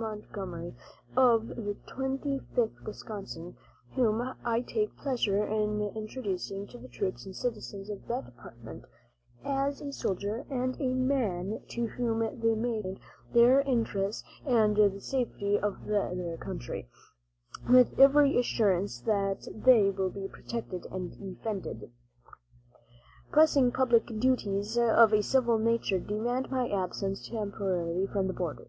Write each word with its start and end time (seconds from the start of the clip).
Montgomery 0.00 0.76
of 1.16 1.48
the 1.48 1.74
Twenty 1.88 2.38
fifth 2.54 2.80
Wisconsin, 2.86 3.56
whom 3.96 4.22
I 4.44 4.60
take 4.60 4.96
pleasure 4.96 5.44
in 5.44 5.80
introducing 5.96 6.68
to 6.68 6.78
the 6.78 6.86
troops 6.86 7.26
and 7.26 7.34
citizens 7.34 7.90
of 7.90 8.06
that 8.06 8.24
department 8.26 8.84
as 9.44 9.80
a 9.80 9.92
soldier 9.92 10.46
and 10.50 10.80
a 10.80 10.94
man 10.94 11.62
to 11.70 11.86
whom 11.88 12.20
they 12.40 12.54
may 12.54 12.80
confide 12.80 13.02
their 13.34 13.60
interests 13.62 14.22
and 14.46 14.76
the 14.76 15.00
safety 15.00 15.58
of 15.58 15.86
their 15.86 16.36
country, 16.36 16.88
with 17.68 17.98
every 17.98 18.38
assurance 18.38 19.00
that 19.00 19.48
they 19.52 19.90
will 19.90 20.10
be 20.10 20.28
protected 20.28 20.86
and 20.92 21.18
defended. 21.18 21.90
"Pressing 23.32 23.72
public 23.72 24.06
duties 24.20 24.78
of 24.80 25.12
a 25.12 25.24
civil 25.24 25.58
nature 25.58 25.98
demand 25.98 26.52
my 26.52 26.68
absence 26.70 27.28
temporarily 27.28 28.06
from 28.06 28.28
the 28.28 28.32
border. 28.32 28.68